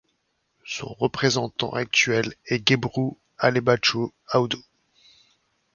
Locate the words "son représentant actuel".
0.65-2.33